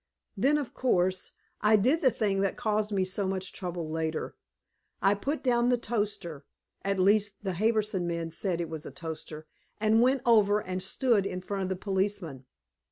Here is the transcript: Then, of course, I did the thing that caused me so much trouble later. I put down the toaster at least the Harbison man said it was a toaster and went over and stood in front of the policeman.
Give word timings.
Then, 0.35 0.57
of 0.57 0.73
course, 0.73 1.31
I 1.61 1.75
did 1.75 2.01
the 2.01 2.09
thing 2.09 2.41
that 2.41 2.57
caused 2.57 2.91
me 2.91 3.05
so 3.05 3.27
much 3.27 3.53
trouble 3.53 3.87
later. 3.87 4.35
I 4.99 5.13
put 5.13 5.43
down 5.43 5.69
the 5.69 5.77
toaster 5.77 6.43
at 6.81 6.97
least 6.97 7.43
the 7.43 7.53
Harbison 7.53 8.07
man 8.07 8.31
said 8.31 8.59
it 8.59 8.67
was 8.67 8.87
a 8.87 8.89
toaster 8.89 9.45
and 9.79 10.01
went 10.01 10.23
over 10.25 10.59
and 10.59 10.81
stood 10.81 11.27
in 11.27 11.39
front 11.39 11.61
of 11.61 11.69
the 11.69 11.75
policeman. 11.75 12.45